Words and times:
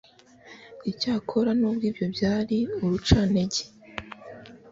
icyakora 0.91 1.51
nubwo 1.59 1.83
ibyo 1.89 2.05
byari 2.15 2.57
urucantege 2.83 3.63